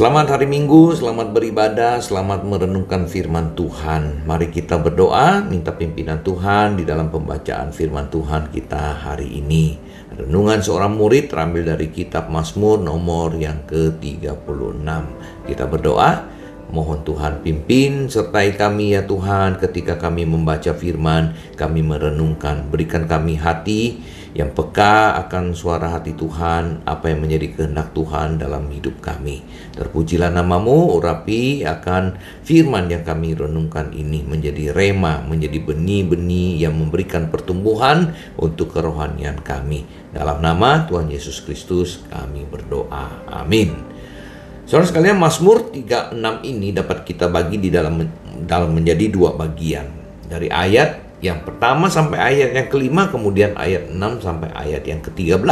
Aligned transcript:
Selamat 0.00 0.32
hari 0.32 0.48
Minggu, 0.48 0.96
selamat 0.96 1.36
beribadah, 1.36 2.00
selamat 2.00 2.48
merenungkan 2.48 3.04
firman 3.04 3.52
Tuhan. 3.52 4.24
Mari 4.24 4.48
kita 4.48 4.80
berdoa, 4.80 5.44
minta 5.44 5.76
pimpinan 5.76 6.24
Tuhan 6.24 6.80
di 6.80 6.88
dalam 6.88 7.12
pembacaan 7.12 7.68
firman 7.68 8.08
Tuhan 8.08 8.48
kita 8.48 8.96
hari 8.96 9.28
ini. 9.28 9.76
Renungan 10.16 10.64
seorang 10.64 10.96
murid 10.96 11.28
terambil 11.28 11.76
dari 11.76 11.92
kitab 11.92 12.32
Mazmur 12.32 12.80
nomor 12.80 13.36
yang 13.36 13.60
ke-36. 13.68 14.88
Kita 15.44 15.68
berdoa, 15.68 16.10
mohon 16.70 17.02
Tuhan 17.02 17.42
pimpin 17.42 18.06
sertai 18.06 18.54
kami 18.54 18.94
ya 18.94 19.02
Tuhan 19.06 19.58
ketika 19.58 19.98
kami 19.98 20.26
membaca 20.26 20.72
firman, 20.74 21.34
kami 21.58 21.82
merenungkan, 21.82 22.70
berikan 22.70 23.04
kami 23.10 23.36
hati 23.36 24.02
yang 24.30 24.54
peka 24.54 25.18
akan 25.26 25.58
suara 25.58 25.90
hati 25.90 26.14
Tuhan, 26.14 26.86
apa 26.86 27.10
yang 27.10 27.26
menjadi 27.26 27.50
kehendak 27.50 27.90
Tuhan 27.90 28.38
dalam 28.38 28.70
hidup 28.70 29.02
kami. 29.02 29.42
Terpujilah 29.74 30.30
namamu, 30.30 30.94
urapi 30.94 31.66
akan 31.66 32.14
firman 32.46 32.86
yang 32.86 33.02
kami 33.02 33.34
renungkan 33.34 33.90
ini 33.90 34.22
menjadi 34.22 34.70
rema, 34.70 35.18
menjadi 35.26 35.58
benih-benih 35.58 36.62
yang 36.62 36.78
memberikan 36.78 37.26
pertumbuhan 37.26 38.14
untuk 38.38 38.70
kerohanian 38.70 39.42
kami. 39.42 39.82
Dalam 40.14 40.38
nama 40.38 40.86
Tuhan 40.86 41.10
Yesus 41.10 41.42
Kristus 41.42 42.06
kami 42.06 42.46
berdoa. 42.46 43.26
Amin. 43.26 43.99
Saudara 44.70 44.86
sekalian, 44.86 45.18
Mazmur 45.18 45.74
36 45.74 46.14
ini 46.46 46.70
dapat 46.70 47.02
kita 47.02 47.26
bagi 47.26 47.58
di 47.58 47.74
dalam 47.74 48.06
dalam 48.46 48.70
menjadi 48.70 49.10
dua 49.10 49.34
bagian. 49.34 49.82
Dari 50.30 50.46
ayat 50.46 51.18
yang 51.18 51.42
pertama 51.42 51.90
sampai 51.90 52.22
ayat 52.22 52.54
yang 52.54 52.70
kelima, 52.70 53.10
kemudian 53.10 53.58
ayat 53.58 53.90
6 53.90 54.22
sampai 54.22 54.46
ayat 54.54 54.86
yang 54.86 55.02
ke-13. 55.02 55.42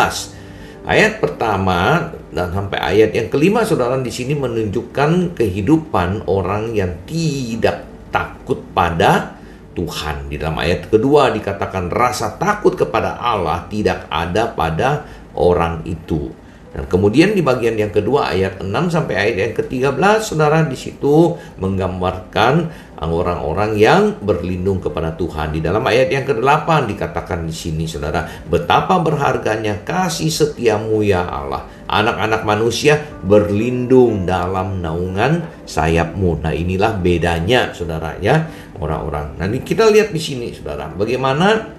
Ayat 0.86 1.18
pertama 1.18 2.14
dan 2.30 2.54
sampai 2.54 2.78
ayat 2.78 3.10
yang 3.10 3.26
kelima 3.26 3.66
saudara 3.66 3.98
di 3.98 4.14
sini 4.14 4.38
menunjukkan 4.38 5.34
kehidupan 5.34 6.30
orang 6.30 6.78
yang 6.78 7.02
tidak 7.02 7.90
takut 8.14 8.62
pada 8.70 9.34
Tuhan. 9.74 10.30
Di 10.30 10.38
dalam 10.38 10.62
ayat 10.62 10.94
kedua 10.94 11.34
dikatakan 11.34 11.90
rasa 11.90 12.38
takut 12.38 12.78
kepada 12.78 13.18
Allah 13.18 13.66
tidak 13.66 14.06
ada 14.14 14.54
pada 14.54 15.02
orang 15.34 15.82
itu. 15.90 16.30
Dan 16.78 16.86
kemudian 16.86 17.34
di 17.34 17.42
bagian 17.42 17.74
yang 17.74 17.90
kedua 17.90 18.30
ayat 18.30 18.62
6 18.62 18.70
sampai 18.70 19.18
ayat 19.18 19.36
yang 19.50 19.54
ke-13 19.58 19.98
Saudara 20.22 20.62
di 20.62 20.78
situ 20.78 21.34
menggambarkan 21.58 22.70
orang-orang 23.02 23.74
yang 23.74 24.14
berlindung 24.22 24.78
kepada 24.78 25.10
Tuhan. 25.18 25.50
Di 25.50 25.58
dalam 25.58 25.82
ayat 25.82 26.06
yang 26.06 26.22
ke-8 26.22 26.86
dikatakan 26.86 27.42
di 27.42 27.50
sini 27.50 27.90
Saudara, 27.90 28.30
betapa 28.46 28.94
berharganya 29.02 29.82
kasih 29.82 30.30
setiamu 30.30 31.02
ya 31.02 31.26
Allah. 31.26 31.66
Anak-anak 31.90 32.46
manusia 32.46 33.02
berlindung 33.26 34.22
dalam 34.22 34.78
naungan 34.78 35.66
sayapmu. 35.66 36.46
Nah, 36.46 36.54
inilah 36.54 36.94
bedanya 36.94 37.74
Saudara 37.74 38.14
ya, 38.22 38.46
orang-orang. 38.78 39.34
Nah, 39.34 39.50
kita 39.50 39.90
lihat 39.90 40.14
di 40.14 40.22
sini 40.22 40.54
Saudara, 40.54 40.86
bagaimana 40.94 41.77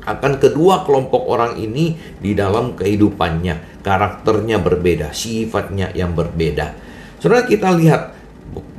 akan 0.00 0.32
kedua 0.40 0.82
kelompok 0.88 1.28
orang 1.28 1.60
ini 1.60 1.96
di 2.16 2.32
dalam 2.32 2.72
kehidupannya. 2.76 3.84
Karakternya 3.84 4.60
berbeda, 4.60 5.12
sifatnya 5.12 5.92
yang 5.96 6.16
berbeda. 6.16 6.76
Saudara 7.20 7.44
kita 7.44 7.68
lihat 7.76 8.16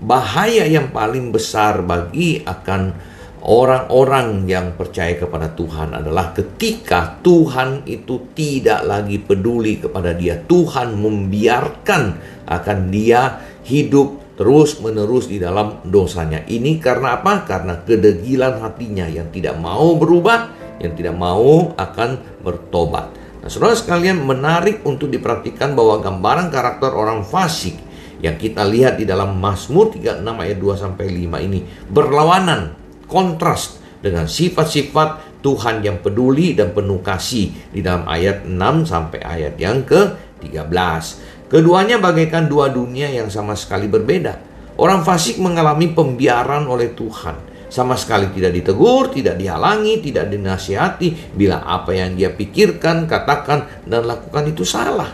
bahaya 0.01 0.65
yang 0.65 0.89
paling 0.89 1.29
besar 1.29 1.85
bagi 1.85 2.41
akan 2.41 3.09
orang-orang 3.41 4.45
yang 4.45 4.77
percaya 4.77 5.17
kepada 5.17 5.53
Tuhan 5.53 5.97
adalah 5.97 6.33
ketika 6.33 7.21
Tuhan 7.25 7.85
itu 7.89 8.33
tidak 8.37 8.85
lagi 8.85 9.17
peduli 9.21 9.81
kepada 9.81 10.13
dia. 10.13 10.37
Tuhan 10.37 10.97
membiarkan 10.97 12.03
akan 12.45 12.79
dia 12.89 13.41
hidup 13.65 14.37
terus-menerus 14.37 15.29
di 15.29 15.37
dalam 15.37 15.85
dosanya. 15.85 16.41
Ini 16.49 16.81
karena 16.81 17.21
apa? 17.21 17.45
Karena 17.45 17.77
kedegilan 17.81 18.57
hatinya 18.61 19.05
yang 19.05 19.29
tidak 19.29 19.53
mau 19.61 19.93
berubah 19.97 20.60
yang 20.81 20.97
tidak 20.97 21.13
mau 21.13 21.71
akan 21.77 22.41
bertobat. 22.41 23.13
Nah, 23.41 23.49
saudara 23.49 23.77
sekalian 23.77 24.21
menarik 24.21 24.81
untuk 24.85 25.09
diperhatikan 25.09 25.77
bahwa 25.77 26.01
gambaran 26.01 26.49
karakter 26.49 26.93
orang 26.93 27.21
fasik 27.25 27.77
yang 28.21 28.37
kita 28.37 28.61
lihat 28.65 29.01
di 29.01 29.05
dalam 29.05 29.37
Mazmur 29.37 29.93
36 29.93 30.21
ayat 30.21 30.57
2 30.57 30.77
sampai 30.77 31.05
5 31.09 31.41
ini 31.41 31.59
berlawanan, 31.89 32.77
kontras 33.09 33.81
dengan 34.01 34.29
sifat-sifat 34.29 35.41
Tuhan 35.41 35.81
yang 35.81 36.05
peduli 36.05 36.53
dan 36.53 36.69
penuh 36.69 37.01
kasih 37.01 37.73
di 37.73 37.81
dalam 37.81 38.05
ayat 38.05 38.45
6 38.45 38.53
sampai 38.85 39.19
ayat 39.25 39.57
yang 39.57 39.81
ke-13. 39.85 41.01
Keduanya 41.49 41.97
bagaikan 41.97 42.47
dua 42.47 42.71
dunia 42.71 43.11
yang 43.11 43.27
sama 43.27 43.57
sekali 43.59 43.89
berbeda. 43.89 44.39
Orang 44.79 45.03
fasik 45.03 45.41
mengalami 45.41 45.91
pembiaran 45.91 46.63
oleh 46.63 46.95
Tuhan 46.95 47.50
sama 47.71 47.95
sekali 47.95 48.27
tidak 48.35 48.51
ditegur, 48.51 49.15
tidak 49.15 49.39
dihalangi, 49.39 50.03
tidak 50.03 50.27
dinasihati 50.27 51.31
bila 51.31 51.63
apa 51.63 51.95
yang 51.95 52.19
dia 52.19 52.35
pikirkan, 52.35 53.07
katakan, 53.07 53.87
dan 53.87 54.03
lakukan 54.03 54.51
itu 54.51 54.67
salah. 54.67 55.07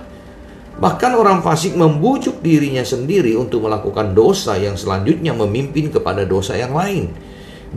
Bahkan 0.78 1.12
orang 1.14 1.46
fasik 1.46 1.78
membujuk 1.78 2.42
dirinya 2.42 2.82
sendiri 2.82 3.38
untuk 3.38 3.70
melakukan 3.70 4.18
dosa 4.18 4.58
yang 4.58 4.74
selanjutnya 4.74 5.38
memimpin 5.38 5.94
kepada 5.94 6.26
dosa 6.26 6.58
yang 6.58 6.74
lain. 6.74 7.14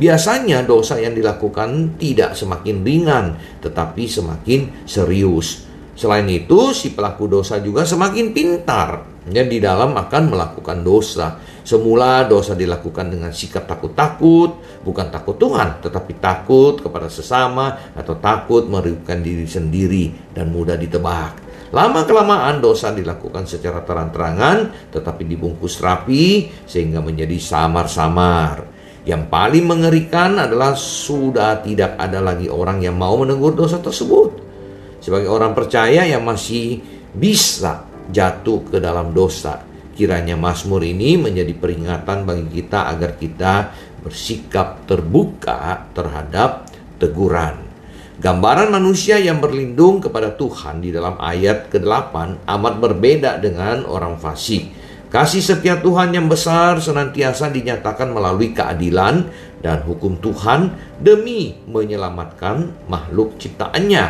Biasanya 0.01 0.65
dosa 0.65 0.97
yang 0.97 1.13
dilakukan 1.13 2.01
tidak 2.01 2.33
semakin 2.33 2.81
ringan, 2.81 3.37
tetapi 3.61 4.09
semakin 4.09 4.89
serius. 4.89 5.69
Selain 5.93 6.25
itu, 6.25 6.73
si 6.73 6.97
pelaku 6.97 7.29
dosa 7.29 7.61
juga 7.61 7.85
semakin 7.85 8.33
pintar 8.33 9.05
ya, 9.29 9.45
di 9.45 9.61
dalam 9.61 9.93
akan 9.93 10.23
melakukan 10.33 10.81
dosa. 10.81 11.37
Semula 11.63 12.25
dosa 12.25 12.57
dilakukan 12.57 13.13
dengan 13.13 13.31
sikap 13.31 13.69
takut-takut, 13.69 14.59
bukan 14.83 15.07
takut 15.13 15.37
Tuhan, 15.37 15.81
tetapi 15.85 16.19
takut 16.19 16.81
kepada 16.81 17.07
sesama 17.13 17.93
atau 17.93 18.17
takut 18.17 18.65
merugikan 18.67 19.21
diri 19.21 19.45
sendiri 19.45 20.33
dan 20.33 20.49
mudah 20.49 20.75
ditebak. 20.75 21.51
Lama-kelamaan 21.71 22.59
dosa 22.59 22.91
dilakukan 22.91 23.47
secara 23.47 23.87
terang-terangan, 23.87 24.91
tetapi 24.91 25.23
dibungkus 25.23 25.79
rapi 25.79 26.51
sehingga 26.67 26.99
menjadi 26.99 27.39
samar-samar. 27.39 28.67
Yang 29.07 29.33
paling 29.33 29.65
mengerikan 29.65 30.37
adalah 30.37 30.77
sudah 30.77 31.63
tidak 31.65 31.97
ada 31.97 32.21
lagi 32.21 32.51
orang 32.51 32.85
yang 32.85 32.99
mau 32.99 33.17
menegur 33.17 33.57
dosa 33.57 33.81
tersebut 33.81 34.51
sebagai 35.01 35.33
orang 35.33 35.57
percaya 35.57 36.05
yang 36.05 36.21
masih 36.23 36.79
bisa 37.17 37.89
jatuh 38.13 38.61
ke 38.69 38.79
dalam 38.79 39.11
dosa. 39.17 39.70
Kiranya 40.01 40.33
Mazmur 40.33 40.81
ini 40.81 41.21
menjadi 41.21 41.53
peringatan 41.53 42.25
bagi 42.25 42.49
kita 42.49 42.89
agar 42.89 43.21
kita 43.21 43.69
bersikap 44.01 44.89
terbuka 44.89 45.93
terhadap 45.93 46.65
teguran. 46.97 47.61
Gambaran 48.17 48.73
manusia 48.73 49.21
yang 49.21 49.45
berlindung 49.45 50.01
kepada 50.01 50.33
Tuhan 50.33 50.81
di 50.81 50.89
dalam 50.89 51.21
ayat 51.21 51.69
ke-8 51.69 52.49
amat 52.49 52.75
berbeda 52.81 53.45
dengan 53.45 53.85
orang 53.85 54.17
fasik. 54.17 54.73
Kasih 55.13 55.45
setia 55.45 55.77
Tuhan 55.77 56.17
yang 56.17 56.33
besar 56.33 56.81
senantiasa 56.81 57.53
dinyatakan 57.53 58.09
melalui 58.09 58.57
keadilan 58.57 59.29
dan 59.61 59.85
hukum 59.85 60.17
Tuhan 60.17 60.81
demi 60.97 61.61
menyelamatkan 61.69 62.89
makhluk 62.89 63.37
ciptaannya 63.37 64.05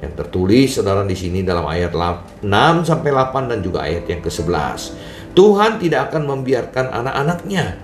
yang 0.00 0.12
tertulis 0.16 0.80
saudara 0.80 1.04
di 1.04 1.12
sini 1.12 1.44
dalam 1.44 1.68
ayat 1.68 1.92
6 1.92 2.40
sampai 2.88 3.10
8 3.12 3.52
dan 3.52 3.58
juga 3.60 3.84
ayat 3.84 4.08
yang 4.08 4.24
ke-11. 4.24 5.12
Tuhan 5.34 5.82
tidak 5.82 6.10
akan 6.10 6.30
membiarkan 6.30 6.94
anak-anaknya. 6.94 7.76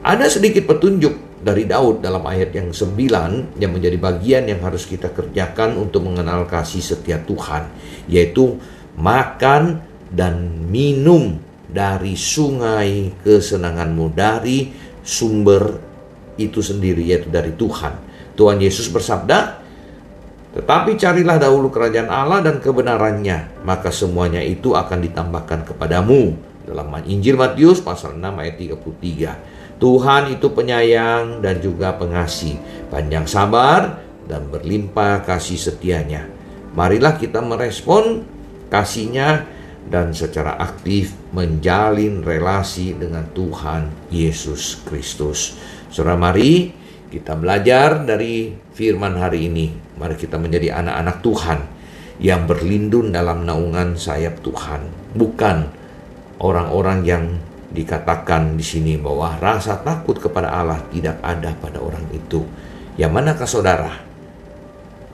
Ada 0.00 0.28
sedikit 0.28 0.68
petunjuk 0.68 1.40
dari 1.40 1.64
Daud 1.64 2.04
dalam 2.04 2.20
ayat 2.28 2.52
yang 2.52 2.68
9 2.72 3.56
yang 3.56 3.72
menjadi 3.72 3.96
bagian 3.96 4.44
yang 4.48 4.60
harus 4.60 4.84
kita 4.84 5.08
kerjakan 5.12 5.80
untuk 5.80 6.04
mengenal 6.04 6.44
kasih 6.44 6.84
setia 6.84 7.20
Tuhan, 7.24 7.72
yaitu 8.08 8.60
makan 9.00 9.80
dan 10.12 10.68
minum 10.68 11.40
dari 11.70 12.18
sungai 12.18 13.14
kesenanganmu 13.24 14.12
dari 14.12 14.68
sumber 15.00 15.80
itu 16.36 16.60
sendiri 16.60 17.04
yaitu 17.08 17.32
dari 17.32 17.56
Tuhan. 17.56 17.96
Tuhan 18.36 18.60
Yesus 18.60 18.88
bersabda, 18.88 19.60
tetapi 20.50 20.98
carilah 20.98 21.38
dahulu 21.38 21.70
kerajaan 21.70 22.10
Allah 22.10 22.42
dan 22.42 22.58
kebenarannya, 22.58 23.62
maka 23.62 23.92
semuanya 23.94 24.42
itu 24.42 24.74
akan 24.74 24.98
ditambahkan 25.06 25.68
kepadamu. 25.72 26.49
Dalam 26.64 26.92
Injil 27.08 27.40
Matius 27.40 27.80
pasal 27.80 28.20
6 28.20 28.40
ayat 28.40 28.56
33. 28.60 29.80
Tuhan 29.80 30.22
itu 30.36 30.52
penyayang 30.52 31.40
dan 31.40 31.56
juga 31.64 31.96
pengasih, 31.96 32.60
panjang 32.92 33.24
sabar 33.24 34.04
dan 34.28 34.46
berlimpah 34.52 35.24
kasih 35.24 35.56
setianya. 35.56 36.28
Marilah 36.76 37.16
kita 37.16 37.40
merespon 37.40 38.22
kasihnya 38.68 39.48
dan 39.88 40.12
secara 40.12 40.60
aktif 40.60 41.16
menjalin 41.32 42.20
relasi 42.20 42.92
dengan 42.94 43.24
Tuhan 43.32 44.12
Yesus 44.12 44.84
Kristus. 44.84 45.56
Saudara 45.88 46.20
mari 46.20 46.70
kita 47.10 47.34
belajar 47.34 48.04
dari 48.06 48.54
firman 48.70 49.18
hari 49.18 49.50
ini. 49.50 49.72
Mari 49.98 50.14
kita 50.14 50.38
menjadi 50.38 50.78
anak-anak 50.78 51.16
Tuhan 51.24 51.58
yang 52.20 52.44
berlindung 52.46 53.10
dalam 53.10 53.42
naungan 53.42 53.96
sayap 53.98 54.44
Tuhan. 54.44 54.86
Bukan 55.16 55.79
orang-orang 56.40 56.98
yang 57.04 57.24
dikatakan 57.70 58.58
di 58.58 58.64
sini 58.66 58.98
bahwa 58.98 59.38
rasa 59.38 59.78
takut 59.80 60.18
kepada 60.18 60.50
Allah 60.50 60.82
tidak 60.90 61.22
ada 61.22 61.54
pada 61.54 61.78
orang 61.78 62.02
itu. 62.10 62.42
Yang 62.98 63.12
manakah 63.14 63.48
saudara? 63.48 63.92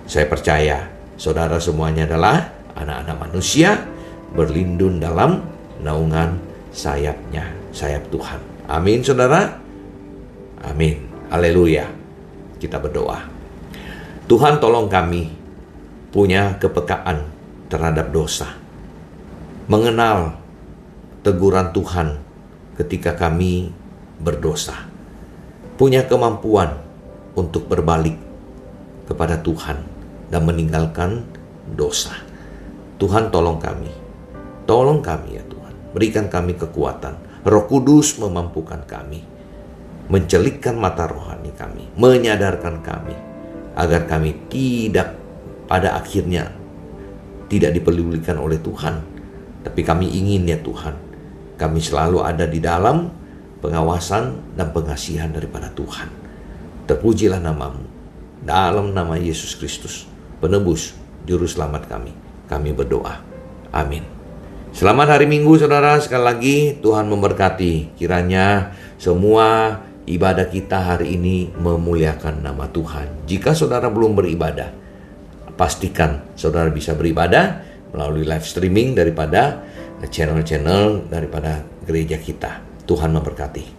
Saya 0.08 0.26
percaya 0.30 0.88
saudara 1.20 1.60
semuanya 1.60 2.08
adalah 2.08 2.48
anak-anak 2.78 3.16
manusia 3.28 3.84
berlindung 4.32 5.02
dalam 5.02 5.44
naungan 5.84 6.40
sayapnya, 6.72 7.52
sayap 7.76 8.08
Tuhan. 8.08 8.40
Amin 8.70 9.04
saudara. 9.04 9.60
Amin. 10.64 10.96
Haleluya. 11.28 11.84
Kita 12.56 12.80
berdoa. 12.80 13.20
Tuhan 14.26 14.58
tolong 14.58 14.88
kami 14.88 15.30
punya 16.10 16.56
kepekaan 16.56 17.28
terhadap 17.68 18.10
dosa. 18.10 18.48
Mengenal 19.66 20.45
teguran 21.26 21.74
Tuhan 21.74 22.22
ketika 22.78 23.18
kami 23.18 23.74
berdosa. 24.22 24.86
Punya 25.74 26.06
kemampuan 26.06 26.78
untuk 27.34 27.66
berbalik 27.66 28.14
kepada 29.10 29.42
Tuhan 29.42 29.82
dan 30.30 30.46
meninggalkan 30.46 31.26
dosa. 31.74 32.14
Tuhan 33.02 33.34
tolong 33.34 33.58
kami. 33.58 33.90
Tolong 34.70 35.02
kami 35.02 35.34
ya 35.34 35.42
Tuhan. 35.50 35.74
Berikan 35.90 36.30
kami 36.30 36.54
kekuatan. 36.54 37.42
Roh 37.42 37.66
Kudus 37.66 38.22
memampukan 38.22 38.86
kami. 38.86 39.26
Mencelikkan 40.06 40.78
mata 40.78 41.10
rohani 41.10 41.50
kami. 41.58 41.90
Menyadarkan 41.98 42.86
kami. 42.86 43.16
Agar 43.74 44.06
kami 44.06 44.46
tidak 44.46 45.18
pada 45.66 45.98
akhirnya 45.98 46.54
tidak 47.50 47.74
diperlulikan 47.76 48.38
oleh 48.38 48.62
Tuhan. 48.62 49.02
Tapi 49.66 49.80
kami 49.82 50.08
ingin 50.08 50.48
ya 50.48 50.56
Tuhan 50.62 51.05
kami 51.56 51.80
selalu 51.80 52.20
ada 52.20 52.44
di 52.44 52.60
dalam 52.60 53.08
pengawasan 53.64 54.54
dan 54.56 54.70
pengasihan 54.76 55.32
daripada 55.32 55.72
Tuhan. 55.72 56.08
Terpujilah 56.84 57.40
namamu. 57.40 57.82
Dalam 58.46 58.94
nama 58.94 59.18
Yesus 59.18 59.58
Kristus, 59.58 60.06
penebus, 60.38 60.94
juru 61.26 61.48
selamat 61.48 61.88
kami. 61.90 62.12
Kami 62.46 62.70
berdoa. 62.70 63.18
Amin. 63.74 64.06
Selamat 64.70 65.18
hari 65.18 65.26
Minggu 65.26 65.56
saudara. 65.58 65.98
Sekali 65.98 66.22
lagi 66.22 66.56
Tuhan 66.78 67.08
memberkati. 67.10 67.98
Kiranya 67.98 68.76
semua 69.00 69.80
ibadah 70.06 70.46
kita 70.46 70.94
hari 70.94 71.18
ini 71.18 71.50
memuliakan 71.56 72.44
nama 72.44 72.70
Tuhan. 72.70 73.26
Jika 73.26 73.56
saudara 73.56 73.90
belum 73.90 74.14
beribadah, 74.14 74.70
pastikan 75.58 76.22
saudara 76.38 76.70
bisa 76.70 76.94
beribadah 76.94 77.64
melalui 77.90 78.28
live 78.28 78.44
streaming 78.44 78.92
daripada 78.92 79.64
channel-channel 80.04 81.08
daripada 81.08 81.64
gereja 81.84 82.20
kita. 82.20 82.60
Tuhan 82.84 83.16
memberkati. 83.16 83.75